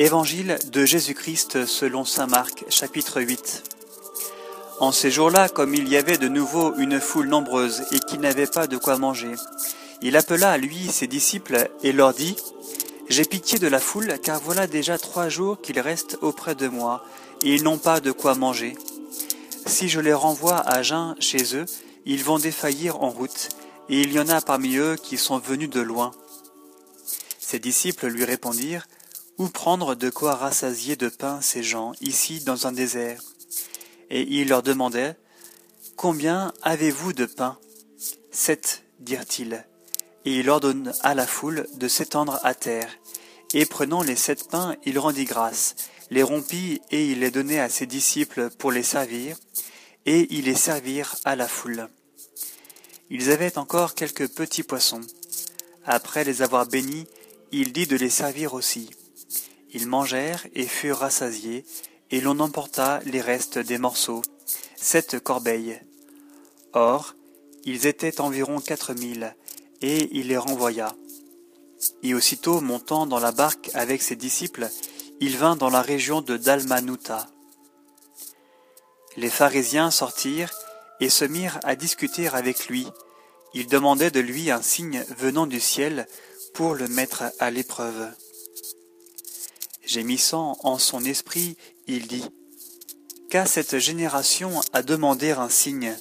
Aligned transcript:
Évangile 0.00 0.60
de 0.70 0.84
Jésus-Christ 0.84 1.66
selon 1.66 2.04
Saint 2.04 2.28
Marc, 2.28 2.64
chapitre 2.68 3.20
8. 3.20 3.64
En 4.78 4.92
ces 4.92 5.10
jours-là, 5.10 5.48
comme 5.48 5.74
il 5.74 5.88
y 5.88 5.96
avait 5.96 6.18
de 6.18 6.28
nouveau 6.28 6.72
une 6.76 7.00
foule 7.00 7.26
nombreuse 7.26 7.82
et 7.90 7.98
qu'ils 7.98 8.20
n'avaient 8.20 8.46
pas 8.46 8.68
de 8.68 8.76
quoi 8.76 8.96
manger, 8.96 9.34
il 10.00 10.16
appela 10.16 10.52
à 10.52 10.56
lui 10.56 10.86
ses 10.86 11.08
disciples 11.08 11.68
et 11.82 11.90
leur 11.90 12.14
dit, 12.14 12.36
J'ai 13.08 13.24
pitié 13.24 13.58
de 13.58 13.66
la 13.66 13.80
foule, 13.80 14.20
car 14.22 14.40
voilà 14.40 14.68
déjà 14.68 14.98
trois 14.98 15.28
jours 15.28 15.60
qu'ils 15.60 15.80
restent 15.80 16.16
auprès 16.22 16.54
de 16.54 16.68
moi, 16.68 17.04
et 17.42 17.56
ils 17.56 17.64
n'ont 17.64 17.78
pas 17.78 17.98
de 17.98 18.12
quoi 18.12 18.36
manger. 18.36 18.76
Si 19.66 19.88
je 19.88 19.98
les 19.98 20.14
renvoie 20.14 20.60
à 20.60 20.80
jeun 20.82 21.16
chez 21.18 21.56
eux, 21.56 21.66
ils 22.06 22.22
vont 22.22 22.38
défaillir 22.38 23.02
en 23.02 23.10
route, 23.10 23.48
et 23.88 24.00
il 24.00 24.12
y 24.12 24.20
en 24.20 24.28
a 24.28 24.40
parmi 24.40 24.76
eux 24.76 24.94
qui 24.94 25.18
sont 25.18 25.38
venus 25.38 25.70
de 25.70 25.80
loin. 25.80 26.12
Ses 27.40 27.58
disciples 27.58 28.06
lui 28.06 28.24
répondirent, 28.24 28.86
Où 29.38 29.48
prendre 29.48 29.94
de 29.94 30.10
quoi 30.10 30.34
rassasier 30.34 30.96
de 30.96 31.08
pain 31.08 31.40
ces 31.40 31.62
gens 31.62 31.92
ici 32.00 32.40
dans 32.40 32.66
un 32.66 32.72
désert? 32.72 33.22
Et 34.10 34.22
il 34.22 34.48
leur 34.48 34.64
demandait, 34.64 35.16
Combien 35.94 36.52
avez-vous 36.62 37.12
de 37.12 37.24
pain? 37.24 37.56
Sept, 38.32 38.82
dirent-ils. 38.98 39.64
Et 40.24 40.38
il 40.38 40.50
ordonna 40.50 40.92
à 41.02 41.14
la 41.14 41.26
foule 41.26 41.68
de 41.74 41.86
s'étendre 41.86 42.40
à 42.42 42.54
terre. 42.54 42.90
Et 43.54 43.64
prenant 43.64 44.02
les 44.02 44.16
sept 44.16 44.48
pains, 44.48 44.74
il 44.84 44.98
rendit 44.98 45.24
grâce, 45.24 45.76
les 46.10 46.24
rompit 46.24 46.80
et 46.90 47.06
il 47.06 47.20
les 47.20 47.30
donnait 47.30 47.60
à 47.60 47.68
ses 47.68 47.86
disciples 47.86 48.50
pour 48.58 48.72
les 48.72 48.82
servir, 48.82 49.36
et 50.04 50.26
ils 50.30 50.46
les 50.46 50.54
servirent 50.54 51.14
à 51.24 51.36
la 51.36 51.46
foule. 51.46 51.88
Ils 53.08 53.30
avaient 53.30 53.56
encore 53.56 53.94
quelques 53.94 54.28
petits 54.28 54.64
poissons. 54.64 55.00
Après 55.84 56.24
les 56.24 56.42
avoir 56.42 56.66
bénis, 56.66 57.06
il 57.52 57.72
dit 57.72 57.86
de 57.86 57.96
les 57.96 58.10
servir 58.10 58.54
aussi. 58.54 58.90
Ils 59.72 59.86
mangèrent 59.86 60.46
et 60.54 60.66
furent 60.66 60.98
rassasiés, 60.98 61.64
et 62.10 62.20
l'on 62.20 62.40
emporta 62.40 63.00
les 63.04 63.20
restes 63.20 63.58
des 63.58 63.78
morceaux, 63.78 64.22
sept 64.76 65.20
corbeilles. 65.20 65.80
Or, 66.72 67.14
ils 67.64 67.86
étaient 67.86 68.20
environ 68.20 68.60
quatre 68.60 68.94
mille, 68.94 69.36
et 69.82 70.08
il 70.16 70.28
les 70.28 70.38
renvoya. 70.38 70.94
Et 72.02 72.14
aussitôt 72.14 72.60
montant 72.60 73.06
dans 73.06 73.20
la 73.20 73.32
barque 73.32 73.70
avec 73.74 74.02
ses 74.02 74.16
disciples, 74.16 74.68
il 75.20 75.36
vint 75.36 75.56
dans 75.56 75.70
la 75.70 75.82
région 75.82 76.20
de 76.20 76.36
Dalmanuta. 76.36 77.28
Les 79.16 79.30
pharisiens 79.30 79.90
sortirent 79.90 80.52
et 81.00 81.10
se 81.10 81.24
mirent 81.24 81.60
à 81.64 81.76
discuter 81.76 82.28
avec 82.28 82.68
lui. 82.68 82.86
Ils 83.54 83.66
demandaient 83.66 84.10
de 84.10 84.20
lui 84.20 84.50
un 84.50 84.62
signe 84.62 85.04
venant 85.18 85.46
du 85.46 85.60
ciel 85.60 86.06
pour 86.54 86.74
le 86.74 86.88
mettre 86.88 87.24
à 87.38 87.50
l'épreuve. 87.50 88.10
Gémissant 89.88 90.58
en 90.64 90.76
son 90.76 91.02
esprit, 91.02 91.56
il 91.86 92.08
dit 92.08 92.26
Qu'à 93.30 93.46
cette 93.46 93.78
génération 93.78 94.60
à 94.74 94.82
demander 94.82 95.30
un 95.30 95.48
signe 95.48 95.96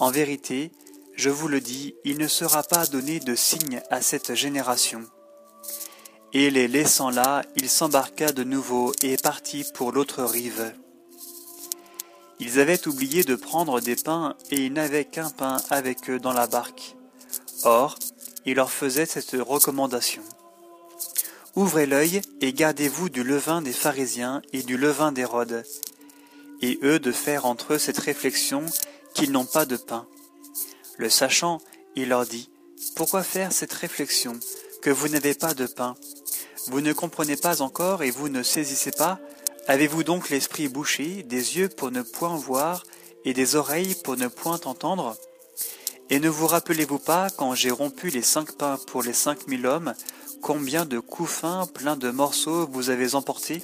En 0.00 0.10
vérité, 0.10 0.70
je 1.14 1.30
vous 1.30 1.48
le 1.48 1.62
dis, 1.62 1.94
il 2.04 2.18
ne 2.18 2.28
sera 2.28 2.62
pas 2.62 2.84
donné 2.84 3.18
de 3.18 3.34
signe 3.34 3.80
à 3.88 4.02
cette 4.02 4.34
génération. 4.34 5.02
Et 6.34 6.50
les 6.50 6.68
laissant 6.68 7.08
là, 7.08 7.42
il 7.56 7.70
s'embarqua 7.70 8.32
de 8.32 8.44
nouveau 8.44 8.92
et 9.02 9.16
partit 9.16 9.64
pour 9.72 9.92
l'autre 9.92 10.22
rive. 10.22 10.74
Ils 12.38 12.60
avaient 12.60 12.86
oublié 12.86 13.24
de 13.24 13.34
prendre 13.34 13.80
des 13.80 13.96
pains 13.96 14.36
et 14.50 14.66
ils 14.66 14.72
n'avaient 14.74 15.06
qu'un 15.06 15.30
pain 15.30 15.56
avec 15.70 16.10
eux 16.10 16.20
dans 16.20 16.34
la 16.34 16.46
barque. 16.46 16.96
Or, 17.64 17.98
il 18.44 18.56
leur 18.56 18.70
faisait 18.70 19.06
cette 19.06 19.36
recommandation. 19.40 20.22
Ouvrez 21.56 21.86
l'œil 21.86 22.20
et 22.40 22.52
gardez-vous 22.52 23.08
du 23.08 23.24
levain 23.24 23.60
des 23.60 23.72
pharisiens 23.72 24.40
et 24.52 24.62
du 24.62 24.76
levain 24.76 25.10
d'Hérode. 25.10 25.64
Et 26.62 26.78
eux 26.82 27.00
de 27.00 27.10
faire 27.10 27.44
entre 27.44 27.74
eux 27.74 27.78
cette 27.78 27.98
réflexion 27.98 28.64
qu'ils 29.14 29.32
n'ont 29.32 29.46
pas 29.46 29.66
de 29.66 29.76
pain. 29.76 30.06
Le 30.96 31.10
sachant, 31.10 31.60
il 31.96 32.10
leur 32.10 32.24
dit, 32.24 32.50
Pourquoi 32.94 33.24
faire 33.24 33.52
cette 33.52 33.72
réflexion 33.72 34.38
que 34.80 34.90
vous 34.90 35.08
n'avez 35.08 35.34
pas 35.34 35.54
de 35.54 35.66
pain? 35.66 35.96
Vous 36.68 36.80
ne 36.80 36.92
comprenez 36.92 37.36
pas 37.36 37.62
encore 37.62 38.02
et 38.04 38.10
vous 38.10 38.28
ne 38.28 38.42
saisissez 38.42 38.92
pas 38.92 39.18
Avez-vous 39.66 40.04
donc 40.04 40.30
l'esprit 40.30 40.68
bouché, 40.68 41.22
des 41.22 41.58
yeux 41.58 41.68
pour 41.68 41.90
ne 41.90 42.02
point 42.02 42.36
voir 42.36 42.84
et 43.24 43.34
des 43.34 43.56
oreilles 43.56 43.94
pour 44.04 44.16
ne 44.16 44.28
point 44.28 44.60
entendre? 44.64 45.16
Et 46.10 46.18
ne 46.18 46.28
vous 46.28 46.46
rappelez-vous 46.46 46.98
pas, 46.98 47.28
quand 47.30 47.54
j'ai 47.54 47.70
rompu 47.70 48.08
les 48.10 48.22
cinq 48.22 48.52
pains 48.52 48.78
pour 48.86 49.02
les 49.02 49.12
cinq 49.12 49.46
mille 49.46 49.66
hommes, 49.66 49.94
combien 50.42 50.84
de 50.84 50.98
couffins 50.98 51.66
pleins 51.66 51.96
de 51.96 52.10
morceaux 52.10 52.66
vous 52.66 52.90
avez 52.90 53.14
emportés? 53.14 53.62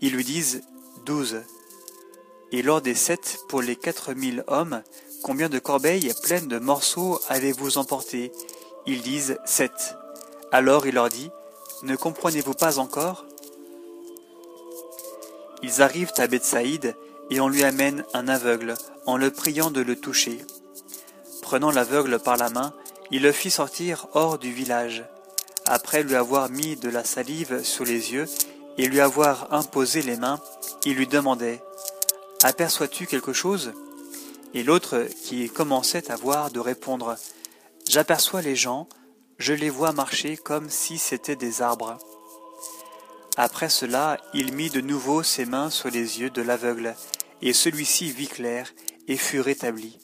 Ils 0.00 0.12
lui 0.12 0.24
disent 0.24 0.62
douze. 1.04 1.42
Et 2.52 2.62
lors 2.62 2.80
des 2.80 2.94
sept 2.94 3.38
pour 3.48 3.62
les 3.62 3.76
quatre 3.76 4.14
mille 4.14 4.44
hommes, 4.46 4.82
combien 5.22 5.48
de 5.48 5.58
corbeilles 5.58 6.12
pleines 6.22 6.48
de 6.48 6.58
morceaux 6.58 7.20
avez-vous 7.28 7.78
emportés 7.78 8.32
Ils 8.86 9.02
disent 9.02 9.38
sept. 9.44 9.96
Alors 10.52 10.86
il 10.86 10.94
leur 10.94 11.08
dit, 11.08 11.30
Ne 11.82 11.96
comprenez-vous 11.96 12.54
pas 12.54 12.78
encore? 12.78 13.26
Ils 15.62 15.82
arrivent 15.82 16.12
à 16.18 16.26
Bethsaïde 16.26 16.94
et 17.30 17.40
on 17.40 17.48
lui 17.48 17.64
amène 17.64 18.04
un 18.12 18.28
aveugle 18.28 18.74
en 19.06 19.16
le 19.16 19.30
priant 19.30 19.70
de 19.70 19.80
le 19.80 19.96
toucher. 19.96 20.38
Prenant 21.42 21.70
l'aveugle 21.70 22.18
par 22.18 22.36
la 22.36 22.50
main, 22.50 22.74
il 23.10 23.22
le 23.22 23.32
fit 23.32 23.50
sortir 23.50 24.06
hors 24.12 24.38
du 24.38 24.52
village. 24.52 25.04
Après 25.66 26.02
lui 26.02 26.14
avoir 26.14 26.50
mis 26.50 26.76
de 26.76 26.90
la 26.90 27.04
salive 27.04 27.62
sur 27.62 27.84
les 27.84 28.12
yeux 28.12 28.26
et 28.76 28.86
lui 28.86 29.00
avoir 29.00 29.52
imposé 29.54 30.02
les 30.02 30.16
mains, 30.16 30.38
il 30.84 30.94
lui 30.94 31.06
demandait 31.06 31.62
Aperçois-tu 32.42 33.06
quelque 33.06 33.32
chose? 33.32 33.72
Et 34.52 34.62
l'autre, 34.62 35.08
qui 35.24 35.48
commençait 35.48 36.10
à 36.10 36.16
voir, 36.16 36.50
de 36.50 36.60
répondre 36.60 37.16
J'aperçois 37.88 38.42
les 38.42 38.56
gens, 38.56 38.88
je 39.38 39.54
les 39.54 39.70
vois 39.70 39.92
marcher 39.92 40.36
comme 40.36 40.68
si 40.68 40.98
c'étaient 40.98 41.36
des 41.36 41.62
arbres. 41.62 41.98
Après 43.36 43.70
cela, 43.70 44.20
il 44.34 44.52
mit 44.52 44.68
de 44.68 44.82
nouveau 44.82 45.22
ses 45.22 45.46
mains 45.46 45.70
sur 45.70 45.90
les 45.90 46.20
yeux 46.20 46.30
de 46.30 46.42
l'aveugle, 46.42 46.94
et 47.40 47.54
celui-ci 47.54 48.10
vit 48.12 48.28
clair 48.28 48.72
et 49.08 49.16
fut 49.16 49.40
rétabli. 49.40 49.98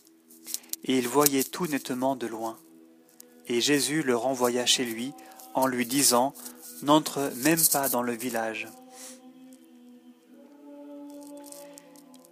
Et 0.85 0.97
il 0.99 1.07
voyait 1.07 1.45
tout 1.45 1.67
nettement 1.67 2.17
de 2.17 2.27
loin. 2.27 2.59
Et 3.47 3.61
Jésus 3.61 4.03
le 4.03 4.17
renvoya 4.17 4.65
chez 4.65 4.85
lui 4.85 5.13
en 5.55 5.67
lui 5.67 5.87
disant, 5.87 6.35
N'entre 6.83 7.31
même 7.37 7.61
pas 7.73 7.91
dans 7.91 8.03
le 8.03 8.15
village. 8.15 8.69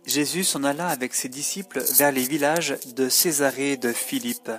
Jésus 0.06 0.42
s'en 0.42 0.64
alla 0.64 0.88
avec 0.88 1.12
ses 1.12 1.28
disciples 1.28 1.82
vers 1.96 2.12
les 2.12 2.22
villages 2.22 2.78
de 2.94 3.10
Césarée 3.10 3.76
de 3.76 3.92
Philippe. 3.92 4.50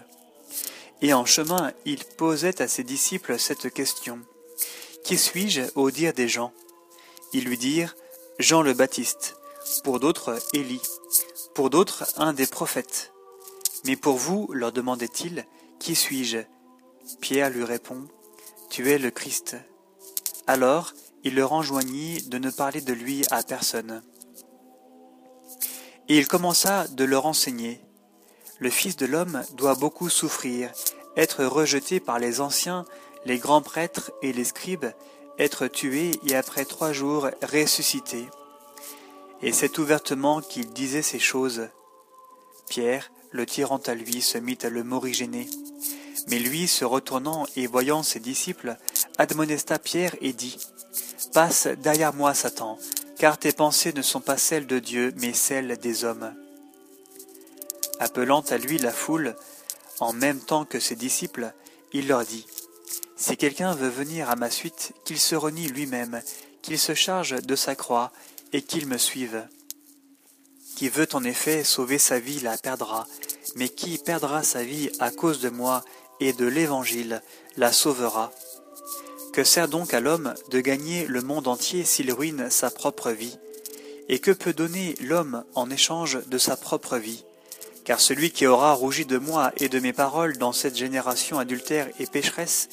Et 1.02 1.12
en 1.14 1.25
chemin, 1.25 1.74
il 1.86 2.06
posait 2.06 2.62
à 2.62 2.68
ses 2.68 2.84
disciples 2.84 3.40
cette 3.40 3.74
question. 3.74 4.20
Qui 5.03 5.18
suis-je 5.18 5.62
au 5.74 5.90
dire 5.90 6.14
des 6.14 6.28
gens? 6.28 6.53
Ils 7.34 7.46
lui 7.46 7.58
dirent 7.58 7.96
Jean 8.38 8.62
le 8.62 8.74
Baptiste, 8.74 9.36
pour 9.84 10.00
d'autres 10.00 10.38
Élie, 10.53 10.81
pour 11.56 11.72
d'autres 11.72 12.06
un 12.18 12.34
des 12.34 12.46
prophètes. 12.46 13.12
Mais 13.86 13.96
pour 13.96 14.18
vous, 14.18 14.50
leur 14.53 14.72
demandait-il, 14.72 15.47
qui 15.80 15.96
suis-je? 15.96 16.40
Pierre 17.22 17.50
lui 17.50 17.64
répond 17.64 18.08
Tu 18.69 18.91
es 18.91 18.97
le 18.97 19.12
Christ. 19.12 19.56
Alors 20.47 20.94
il 21.24 21.35
leur 21.35 21.53
enjoignit 21.53 22.30
de 22.30 22.38
ne 22.38 22.50
parler 22.50 22.81
de 22.81 22.94
lui 22.94 23.24
à 23.31 23.44
personne. 23.44 24.02
Et 26.07 26.18
il 26.18 26.28
commença 26.28 26.88
de 26.88 27.03
leur 27.03 27.25
enseigner. 27.25 27.81
Le 28.59 28.69
Fils 28.69 28.96
de 28.96 29.06
l'homme 29.06 29.44
doit 29.53 29.75
beaucoup 29.75 30.09
souffrir, 30.09 30.72
être 31.16 31.44
rejeté 31.46 32.00
par 32.00 32.19
les 32.19 32.41
anciens 32.41 32.85
les 33.25 33.38
grands 33.38 33.62
prêtres 33.62 34.12
et 34.22 34.34
les 34.34 34.44
scribes, 34.44 34.88
être 35.38 35.68
tués 35.68 36.11
et 36.26 36.35
après 36.35 36.66
trois 36.66 36.93
jours 36.93 37.29
ressuscités. 37.41 38.28
Et 39.41 39.52
c'est 39.52 39.78
ouvertement 39.78 40.41
qu'il 40.41 40.72
disait 40.72 41.02
ces 41.02 41.20
choses. 41.20 41.70
Pierre, 42.70 43.11
le 43.32 43.46
tirant 43.46 43.82
à 43.85 43.93
lui, 43.93 44.22
se 44.22 44.38
mit 44.38 44.58
à 44.64 44.70
le 44.70 44.84
morigéner. 44.84 45.47
Mais 46.29 46.40
lui, 46.40 46.67
se 46.67 46.85
retournant 46.85 47.46
et 47.55 47.67
voyant 47.67 48.03
ses 48.03 48.20
disciples, 48.20 48.78
admonesta 49.17 49.79
Pierre 49.79 50.16
et 50.22 50.34
dit 50.34 50.58
Passe 51.34 51.67
derrière 51.67 52.14
moi, 52.14 52.34
Satan, 52.34 52.78
car 53.17 53.37
tes 53.37 53.52
pensées 53.52 53.93
ne 53.93 54.02
sont 54.02 54.22
pas 54.22 54.37
celles 54.37 54.67
de 54.67 54.79
Dieu, 54.79 55.14
mais 55.17 55.34
celles 55.34 55.78
des 55.78 56.03
hommes. 56.03 56.34
Appelant 57.99 58.41
à 58.41 58.58
lui 58.58 58.78
la 58.78 58.91
foule, 58.91 59.35
en 59.99 60.14
même 60.14 60.40
temps 60.40 60.66
que 60.66 60.79
ses 60.79 60.96
disciples, 60.96 61.52
il 61.93 62.08
leur 62.08 62.23
dit 62.23 62.46
si 63.20 63.35
quelqu'un 63.35 63.73
veut 63.73 63.90
venir 63.90 64.29
à 64.29 64.37
ma 64.37 64.49
suite, 64.49 64.93
qu'il 65.03 65.20
se 65.20 65.35
renie 65.35 65.67
lui-même, 65.67 66.22
qu'il 66.61 66.79
se 66.79 66.93
charge 66.93 67.41
de 67.41 67.55
sa 67.55 67.76
croix, 67.76 68.14
et 68.53 68.61
qu'il 68.61 68.87
me 68.87 68.97
suive. 68.97 69.46
Qui 70.78 70.87
veut 70.87 71.08
en 71.14 71.26
effet 71.26 71.66
sauver 71.66 71.97
sa 71.97 72.20
vie 72.20 72.40
la 72.40 72.58
perdra, 72.58 73.08
mais 73.58 73.67
qui 73.67 73.97
perdra 73.97 74.41
sa 74.41 74.64
vie 74.64 74.90
à 74.99 75.11
cause 75.11 75.41
de 75.41 75.49
moi 75.49 75.84
et 76.19 76.33
de 76.33 76.45
l'Évangile 76.45 77.21
la 77.57 77.71
sauvera. 77.71 78.31
Que 79.33 79.43
sert 79.43 79.67
donc 79.67 79.93
à 79.93 79.99
l'homme 79.99 80.33
de 80.49 80.59
gagner 80.59 81.05
le 81.07 81.21
monde 81.21 81.47
entier 81.47 81.85
s'il 81.85 82.11
ruine 82.11 82.49
sa 82.49 82.71
propre 82.71 83.11
vie? 83.11 83.37
Et 84.09 84.19
que 84.19 84.31
peut 84.31 84.53
donner 84.53 84.95
l'homme 85.01 85.43
en 85.55 85.69
échange 85.69 86.19
de 86.27 86.37
sa 86.37 86.57
propre 86.57 86.97
vie? 86.97 87.23
Car 87.85 87.99
celui 87.99 88.31
qui 88.31 88.47
aura 88.47 88.73
rougi 88.73 89.05
de 89.05 89.17
moi 89.17 89.51
et 89.57 89.69
de 89.69 89.79
mes 89.79 89.93
paroles 89.93 90.37
dans 90.37 90.51
cette 90.51 90.75
génération 90.75 91.39
adultère 91.39 91.87
et 91.99 92.07
pécheresse, 92.07 92.69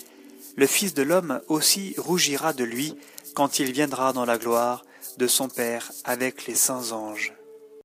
le 0.57 0.67
Fils 0.67 0.95
de 0.95 1.03
l'homme 1.03 1.41
aussi 1.49 1.95
rougira 1.99 2.53
de 2.53 2.65
lui 2.65 2.95
quand 3.35 3.59
il 3.59 3.73
viendra 3.73 4.13
dans 4.13 4.25
la 4.25 4.39
gloire 4.39 4.85
de 5.19 5.27
son 5.27 5.49
Père 5.49 5.93
avec 6.05 6.47
les 6.47 6.55
saints 6.55 6.93
anges. 6.93 7.35